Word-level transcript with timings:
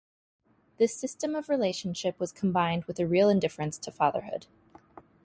This 0.79 0.99
system 0.99 1.35
of 1.35 1.47
relationship 1.47 2.19
was 2.19 2.31
combined 2.31 2.85
with 2.85 2.97
a 2.99 3.05
real 3.05 3.29
indifference 3.29 3.77
to 3.77 3.91
fatherhood. 3.91 4.47